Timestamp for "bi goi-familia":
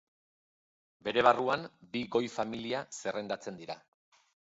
1.95-2.81